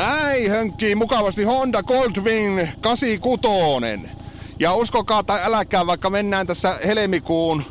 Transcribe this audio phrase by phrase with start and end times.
[0.00, 3.86] Näin hönkkii mukavasti Honda Goldwing 86.
[4.58, 7.62] Ja uskokaa tai äläkää, vaikka mennään tässä helmikuun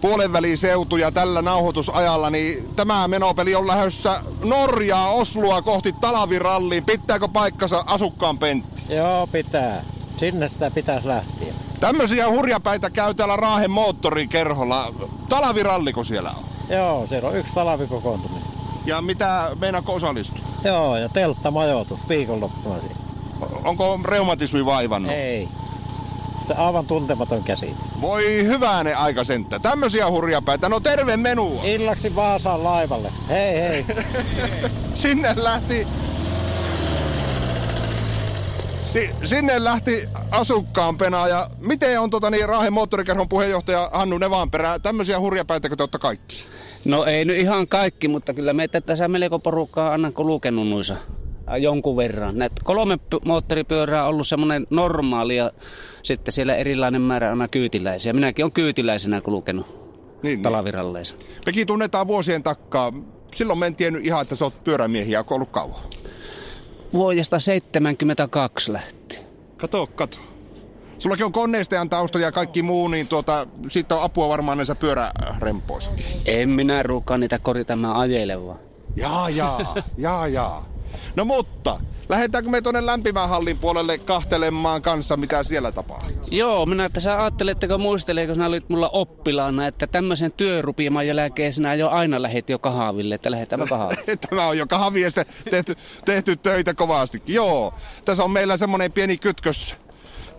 [0.00, 6.84] puolen seutuja tällä nauhoitusajalla, niin tämä menopeli on lähdössä Norjaa Oslua kohti Talaviralliin.
[6.84, 8.94] Pitääkö paikkansa asukkaan Pentti?
[8.94, 9.84] Joo, pitää.
[10.16, 11.54] Sinne sitä pitäisi lähteä.
[11.80, 14.94] Tämmöisiä hurjapäitä käy täällä Raahen moottorikerholla.
[15.28, 16.44] Talaviralliko siellä on?
[16.76, 18.41] Joo, siellä on yksi talvikokoontuminen.
[18.86, 20.40] Ja mitä meinaako osallistua?
[20.64, 22.94] Joo, ja telttamajoitus viikonloppuna siinä.
[23.64, 25.12] Onko reumatismi vaivannut?
[25.12, 25.48] Ei.
[26.56, 27.74] Aivan tuntematon käsi.
[28.00, 29.58] Voi hyvänen aika senttä.
[29.58, 30.68] Tämmöisiä hurjapäitä.
[30.68, 31.64] No terve menua.
[31.64, 33.08] Illaksi Vaasaan laivalle.
[33.28, 33.84] Hei hei.
[34.94, 35.86] Sinne lähti...
[38.82, 44.78] Si- sinne lähti asukkaan penaa ja miten on tota, niin, Raahen moottorikerhon puheenjohtaja Hannu Nevanperä,
[44.78, 46.44] tämmöisiä hurjapäitäkö te olette kaikki?
[46.84, 50.96] No ei nyt ihan kaikki, mutta kyllä meitä tässä melko porukkaa annan kulkenut noissa
[51.60, 52.38] jonkun verran.
[52.38, 55.50] Näet kolme moottoripyörää on ollut semmoinen normaali ja
[56.02, 58.12] sitten siellä erilainen määrä aina kyytiläisiä.
[58.12, 60.42] Minäkin olen kyytiläisenä kulkenut Niin, niin.
[60.42, 61.14] talaviralleissa.
[61.46, 62.92] Mekin tunnetaan vuosien takkaa.
[63.34, 65.80] Silloin mä en tiennyt ihan, että sä oot pyörämiehiä, onko ollut kauan.
[66.92, 69.18] Vuodesta 72 lähti.
[69.56, 70.18] Kato, kato.
[71.02, 76.06] Sullakin on koneistajan tausta ja kaikki muu, niin tuota, siitä on apua varmaan näissä pyörärempoissakin.
[76.26, 78.58] En minä ruukaa niitä korita, mä ajelen vaan.
[78.96, 80.68] Jaa, jaa, jaa, jaa.
[81.16, 86.26] No mutta, lähdetäänkö me tuonne lämpimän hallin puolelle kahtelemaan kanssa, mitä siellä tapahtuu?
[86.30, 91.88] Joo, minä tässä ajatteletteko muisteleeko sinä olit mulla oppilaana, että tämmöisen työrupiman jälkeen sinä jo
[91.88, 94.16] aina lähet jo kahville, että lähdetään kahville.
[94.30, 97.34] Tämä on jo kahviessa tehty, tehty töitä kovastikin.
[97.34, 97.74] Joo,
[98.04, 99.76] tässä on meillä semmoinen pieni kytkös,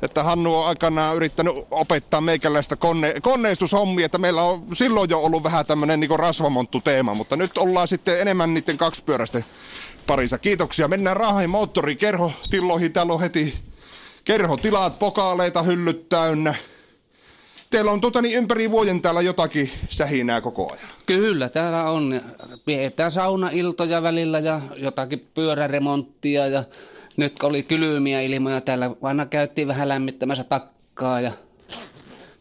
[0.03, 5.44] että Hannu on aikanaan yrittänyt opettaa meikäläistä kone, koneistushommia, että meillä on silloin jo ollut
[5.44, 9.46] vähän tämmöinen niin rasvamonttu teema, mutta nyt ollaan sitten enemmän niiden kaksipyöräisten
[10.08, 10.38] parissa.
[10.38, 10.88] Kiitoksia.
[10.88, 12.94] Mennään Raahen moottorikerho tilloihin.
[12.94, 13.53] Täällä on heti
[14.24, 16.56] kerhotilat, pokaaleita, hyllyt täynnä.
[17.69, 20.88] Teillä on tota, niin ympäri vuoden täällä jotakin sähinää koko ajan.
[21.06, 22.22] Kyllä, täällä on.
[22.66, 26.63] Pidetään saunailtoja välillä ja jotakin pyöräremonttia ja
[27.18, 31.31] nyt kun oli kylmiä ilmoja täällä, aina käytiin vähän lämmittämässä takkaa ja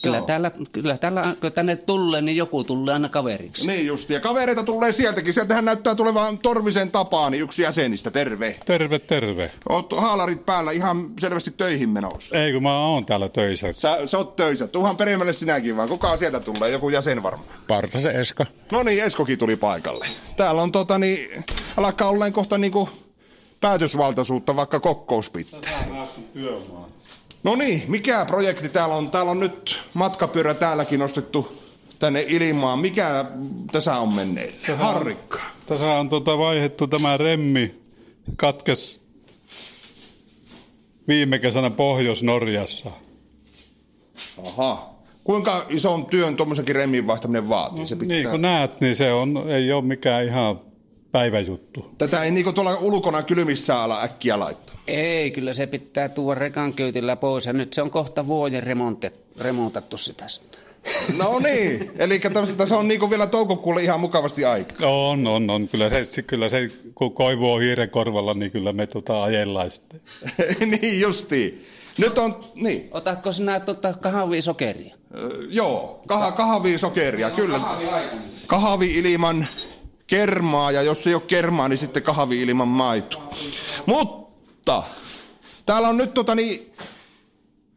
[0.03, 0.27] kyllä Joo.
[0.27, 3.67] täällä, kyllä täällä, kun tänne tulee, niin joku tulee aina kaveriksi.
[3.67, 5.35] Niin just, ja kavereita tulee sieltäkin.
[5.35, 8.11] Sieltähän näyttää tulevan Torvisen Tapaani, yksi jäsenistä.
[8.11, 8.57] Terve.
[8.67, 9.51] Terve, terve.
[9.69, 12.39] Oot haalarit päällä ihan selvästi töihin menossa.
[12.39, 13.73] Ei kun mä oon täällä töissä.
[13.73, 14.67] Sä, sä oot töissä.
[14.67, 15.89] Tuuhan perimmälle sinäkin vaan.
[15.89, 16.71] Kuka sieltä tulee?
[16.71, 17.49] Joku jäsen varmaan.
[17.69, 18.47] Partasen Esko.
[18.73, 20.07] No niin, Eskokin tuli paikalle.
[20.37, 21.45] Täällä on tota niin,
[21.77, 22.89] alkaa olleen kohta niinku
[23.63, 25.61] päätösvaltaisuutta, vaikka kokous pitää.
[27.43, 29.11] No niin, mikä projekti täällä on?
[29.11, 31.59] Täällä on nyt matkapyörä täälläkin nostettu
[31.99, 32.79] tänne ilmaan.
[32.79, 33.25] Mikä
[33.73, 34.77] tässä on menneillä?
[34.77, 35.41] Harrikka.
[35.67, 37.75] Tässä on tota vaihettu tämä remmi.
[38.37, 39.01] Katkes
[41.09, 42.91] viime kesänä Pohjois-Norjassa.
[44.47, 44.89] Aha.
[45.25, 47.87] Kuinka ison työn tuommoisenkin remmin vaihtaminen vaatii?
[47.87, 48.17] Se pitää...
[48.17, 50.61] Niin kuin näet, niin se on, ei ole mikään ihan
[51.13, 51.91] päiväjuttu.
[51.99, 54.77] Tätä ei niinku tuolla ulkona kylmissä ala äkkiä laittaa.
[54.87, 58.63] Ei, kyllä se pitää tuoda rekan kyytillä pois ja nyt se on kohta vuoden
[59.39, 60.27] remontattu sitä.
[61.17, 62.21] No niin, eli
[62.57, 64.89] tässä on niinku vielä toukokuulle ihan mukavasti aika.
[64.89, 65.69] On, on, on.
[65.69, 70.01] Kyllä se, kyllä se kun koivu on hiiren korvalla, niin kyllä me tota ajellaan sitten.
[70.81, 71.67] niin justiin.
[71.99, 74.95] Nyt on, niin, Otatko sinä tuota kahvia sokeria?
[75.19, 77.61] Ö, joo, kah- kahvi sokeria, kyllä.
[78.47, 79.47] Kahvi ilman
[80.13, 83.31] kermaa, ja jos ei ole kermaa, niin sitten kahvi ilman maitoa.
[83.87, 84.83] Mutta,
[85.67, 86.73] täällä on nyt tota niin,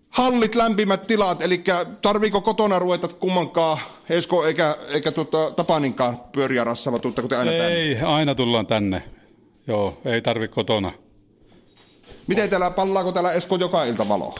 [0.10, 1.64] hallit, lämpimät tilat, eli
[2.02, 3.78] tarviiko kotona ruveta kummankaan
[4.10, 7.68] Esko eikä, eikä tuota, Tapaninkaan pyöriä rassava, tuutteko te aina tänne?
[7.68, 9.04] Ei, aina tullaan tänne.
[9.68, 10.92] Joo, ei tarvi kotona.
[12.28, 14.36] Miten täällä pallaako täällä Esko joka ilta valoa?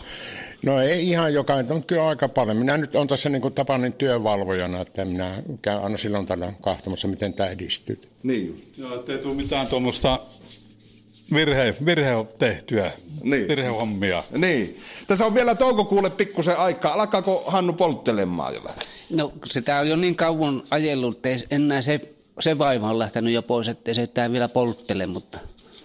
[0.66, 2.58] No ei ihan jokainen, mutta kyllä aika paljon.
[2.58, 5.32] Minä nyt on tässä niin kuin Tapanin työvalvojana, että minä
[5.62, 8.02] käyn aina silloin tällä kahtamassa, miten tämä edistyy.
[8.24, 8.78] Niin just.
[8.78, 10.20] Joo, ettei tule mitään tuommoista
[11.34, 12.92] virhe, virhe tehtyä,
[13.24, 13.48] Niin.
[13.48, 14.24] virhehommia.
[14.38, 14.80] Niin.
[15.08, 16.94] Tässä on vielä toukokuulle pikkusen aikaa.
[16.94, 18.80] Alkaako Hannu polttelemaan jo vähän?
[19.10, 22.02] No sitä on jo niin kauan ajellut, että enää se,
[22.40, 25.38] se vaiva on lähtenyt jo pois, ettei se tää vielä polttele, mutta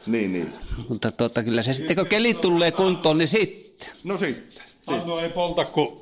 [0.06, 0.52] Niin, niin.
[0.88, 3.88] Mutta tuota, kyllä se sitten kun keli tulee kuntoon, niin sitten.
[4.04, 4.64] No sitten.
[4.86, 6.00] Hannu ei polta kuin...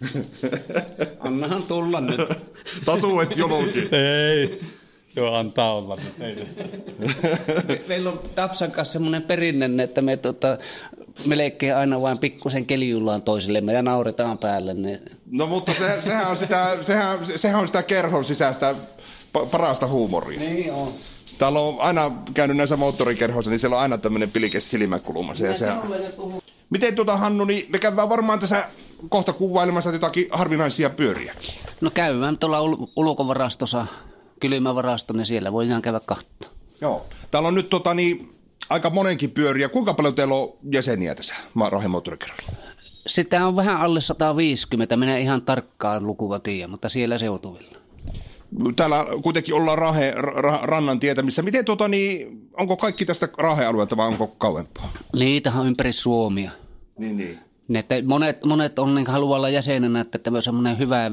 [1.20, 2.20] Annahan tulla nyt.
[2.84, 3.78] Tatuet julki.
[4.30, 4.60] Ei.
[5.16, 5.96] Joo, antaa olla.
[5.96, 6.46] nyt, Ei.
[7.68, 10.58] Me- Meillä on Tapsan kanssa semmoinen perinne, että me tota,
[11.26, 14.74] melkein aina vain pikkusen keliullaan toisillemme ja nauretaan päälle.
[14.74, 14.98] Niin
[15.30, 18.74] No mutta se, sehän, on sitä, sehän, sehän on sitä kerhon sisäistä
[19.38, 20.40] pa- parasta huumoria.
[20.40, 20.92] Niin on.
[21.38, 25.34] Täällä on aina käynyt näissä moottorikerhoissa, niin siellä on aina tämmöinen pilke silmäkulma.
[25.34, 25.66] Se, se,
[26.70, 28.68] Miten tuota Hannu, niin me käydään varmaan tässä
[29.08, 31.54] kohta kuvailemassa jotakin harvinaisia pyöriäkin.
[31.80, 33.86] No käydään tuolla ul- ulkovarastossa,
[34.40, 36.50] kylmävarasto, niin siellä voidaan käydä katsoa.
[36.80, 37.06] Joo.
[37.30, 38.34] Täällä on nyt tota, niin,
[38.70, 39.68] aika monenkin pyöriä.
[39.68, 41.34] Kuinka paljon teillä on jäseniä tässä
[41.88, 42.52] moottorikerhossa?
[43.06, 47.78] Sitä on vähän alle 150, minä ihan tarkkaan lukua tiedä, mutta siellä seutuvilla.
[48.76, 51.42] Täällä kuitenkin ollaan Rahe, ra, rannan tietämissä.
[51.42, 54.92] Miten tuota, niin, onko kaikki tästä Rahe-alueelta vai onko kauempaa?
[55.12, 56.50] Niitähän on ympäri Suomia.
[56.98, 57.38] Niin, niin.
[57.68, 61.10] Ne, Että monet, monet on niin haluaa olla jäsenenä, että tämä on semmoinen hyvä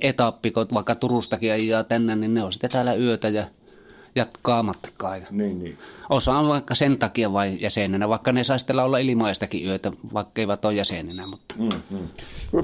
[0.00, 3.46] etappi, kun vaikka Turustakin ajaa tänne, niin ne on sitten täällä yötä ja
[4.16, 5.16] jatkaa matkaa.
[5.16, 5.78] Ja Niin, niin.
[6.10, 10.64] osa on vaikka sen takia vain jäsenenä, vaikka ne saisi olla ilmaistakin yötä, vaikka eivät
[10.64, 11.26] ole jäsenenä.
[11.26, 11.54] Mutta.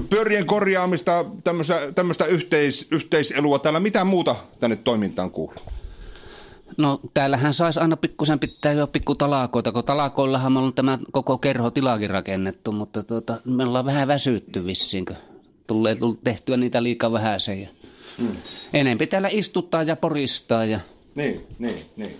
[0.09, 3.79] Pyörien korjaamista, tämmöistä, tämmöistä yhteis, yhteiselua täällä.
[3.79, 5.63] Mitä muuta tänne toimintaan kuuluu?
[6.77, 11.37] No täällähän saisi aina pikkusen pitää jo pikku talakoita, kun talakoillahan me on tämä koko
[11.37, 15.15] kerho tilakin rakennettu, mutta tuota, me ollaan vähän väsytty vissiin, kun
[15.67, 17.61] tulee tullut tehtyä niitä liikaa vähäisen.
[17.61, 17.67] Ja
[18.17, 18.27] mm.
[18.73, 20.79] Enempi täällä istuttaa ja poristaa ja
[21.15, 22.15] Niin, niin, niin.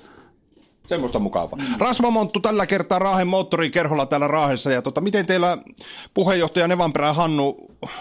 [0.86, 1.60] Semmoista mukavaa.
[1.60, 1.76] Mm.
[1.80, 4.72] Rasva Monttu tällä kertaa Raahen moottorikerholla täällä Raahessa.
[4.72, 5.58] Ja tota, miten teillä
[6.14, 7.58] puheenjohtaja Nevanperä Hannu,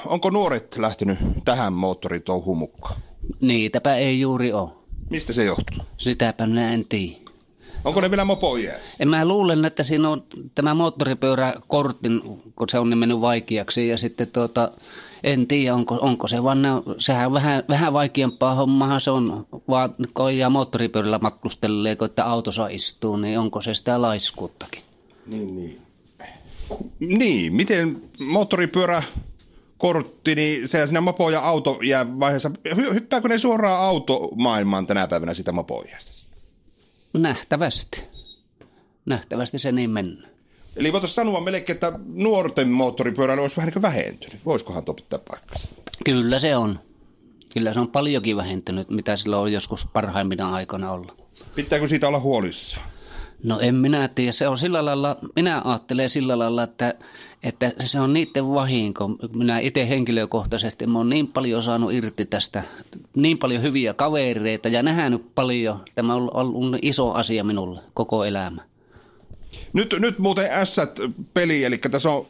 [0.06, 3.00] onko nuoret lähtenyt tähän moottoritouhuun mukaan?
[3.40, 4.79] niitäpä ei juuri ole.
[5.10, 5.84] Mistä se johtuu?
[5.96, 7.16] Sitäpä minä en tiedä.
[7.84, 8.96] Onko ne vielä mopoiäisiä?
[9.00, 10.22] En mä luulen, että siinä on
[10.54, 12.20] tämä moottoripyöräkortin,
[12.56, 14.70] kun se on niin mennyt vaikeaksi ja sitten tuota,
[15.22, 16.68] en tiedä, onko, onko se vaan, ne,
[16.98, 19.94] sehän on vähän, vähän vaikeampaa hommahan se on, vaan
[20.38, 24.82] ja moottoripyörällä matkustelee, kun että autossa istuu, niin onko se sitä laiskuuttakin.
[25.26, 25.80] Niin, niin.
[26.98, 29.02] Niin, miten moottoripyörä
[29.80, 35.06] kortti, niin se siinä mopo ja auto jää vaiheessa, hy- hyppääkö ne suoraan automaailmaan tänä
[35.06, 36.30] päivänä sitä mopoiästä?
[37.12, 38.04] Nähtävästi.
[39.06, 40.28] Nähtävästi se niin mennä.
[40.76, 44.44] Eli voitaisiin sanoa melkein, että nuorten moottoripyöräily olisi vähän niin vähentynyt.
[44.44, 45.68] Voisikohan tuo pitää paikkansa?
[46.04, 46.80] Kyllä se on.
[47.52, 51.24] Kyllä se on paljonkin vähentynyt, mitä silloin on joskus parhaimmina aikoina ollut.
[51.54, 52.89] Pitääkö siitä olla huolissaan?
[53.42, 54.32] No en minä tiedä.
[54.32, 56.94] Se on sillä lailla, minä ajattelen sillä lailla, että,
[57.42, 59.08] että se on niiden vahinko.
[59.34, 62.62] Minä itse henkilökohtaisesti mä oon niin paljon saanut irti tästä,
[63.16, 65.84] niin paljon hyviä kavereita ja nähnyt paljon.
[65.94, 68.62] Tämä on ollut iso asia minulle koko elämä.
[69.72, 72.26] Nyt, nyt muuten S-peli, eli tässä on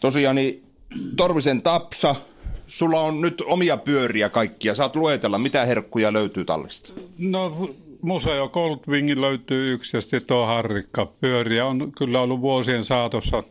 [0.00, 0.62] tosiaan niin
[1.16, 2.14] Torvisen Tapsa.
[2.66, 4.74] Sulla on nyt omia pyöriä kaikkia.
[4.74, 6.92] Saat luetella, mitä herkkuja löytyy tallista.
[7.18, 7.70] No
[8.04, 11.06] museo Goldwingin löytyy yksi ja sitten tuo Harrikka.
[11.06, 13.42] Pyöriä on kyllä ollut vuosien saatossa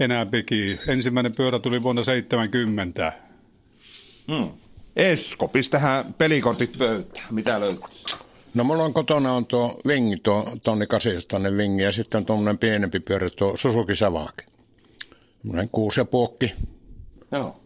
[0.00, 0.78] enääpikin.
[0.88, 3.12] Ensimmäinen pyörä tuli vuonna 70.
[4.96, 7.26] Esko, pistähän pelikortit pöytään.
[7.30, 7.84] Mitä löytyy?
[8.54, 12.58] No mulla on kotona on tuo vingi, tuo tonni 800 vingi ja sitten on tuommoinen
[12.58, 14.44] pienempi pyörä, tuo Suzuki Savaki.
[15.42, 16.52] Semmoinen kuusi ja puokki.
[17.32, 17.60] Joo.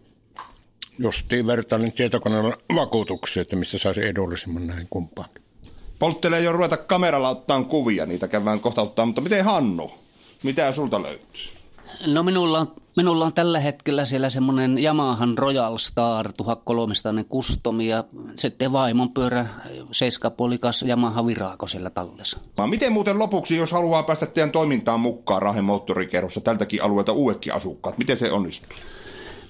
[0.98, 5.43] Justiin vertailin tietokoneella vakuutuksia, että mistä saisi edullisimman näin kumpaankin.
[5.98, 9.06] Polttelee jo ruveta kameralla ottaa kuvia, niitä käydään kohta ottaa.
[9.06, 9.90] Mutta miten Hannu?
[10.42, 11.54] Mitä sulta löytyy?
[12.06, 18.04] No minulla on, minulla on tällä hetkellä siellä semmoinen Yamahan Royal Star 1300 custom ja
[18.36, 19.46] sitten vaimon pyörä
[20.82, 22.38] 7,5 Yamaha Viraako siellä tallessa.
[22.66, 27.98] Miten muuten lopuksi, jos haluaa päästä teidän toimintaan mukaan Rahen moottorikerrossa tältäkin alueelta uudekin asukkaat,
[27.98, 28.78] miten se onnistuu?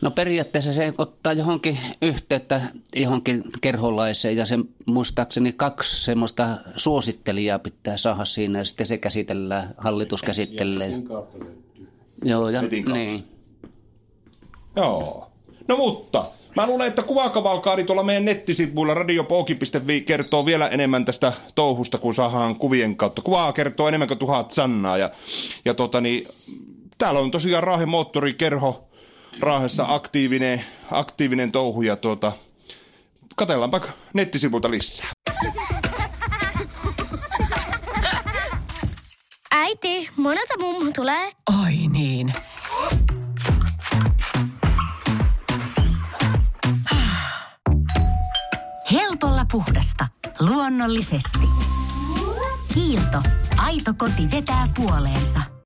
[0.05, 2.61] No periaatteessa se ottaa johonkin yhteyttä
[2.97, 9.75] johonkin kerholaiseen ja se muistaakseni kaksi semmoista suosittelijaa pitää saada siinä ja sitten se käsitellään,
[9.79, 10.93] hallitus käsittelee.
[12.25, 13.25] Joo, ja, niin.
[14.77, 15.31] Joo.
[15.69, 16.25] No mutta,
[16.57, 22.57] mä luulen, että kuvakavalkaari tuolla meidän nettisivuilla radiopooki.fi kertoo vielä enemmän tästä touhusta, kun saadaan
[22.57, 23.23] kuvien kautta.
[23.23, 24.99] Kuvaa kertoo enemmän kuin tuhat sannaa.
[24.99, 25.11] Ja,
[25.65, 26.29] ja tota niin,
[26.99, 28.84] täällä on tosiaan Raahen moottorikerho
[29.41, 32.33] Raahessa aktiivinen, aktiivinen touhu ja tuota,
[33.37, 33.81] katellaanpa
[34.13, 35.07] nettisivulta lisää.
[39.51, 41.33] Äiti, monelta mummu tulee?
[41.63, 42.33] Oi niin.
[48.93, 50.07] Helpolla puhdasta.
[50.41, 51.49] Luonnollisesti.
[52.75, 53.23] Kiilto.
[53.57, 55.55] Aito koti vetää puoleensa.